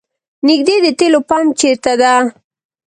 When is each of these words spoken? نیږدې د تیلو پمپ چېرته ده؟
نیږدې 0.47 0.75
د 0.85 0.87
تیلو 0.99 1.19
پمپ 1.29 1.49
چېرته 1.59 1.91
ده؟ 2.01 2.13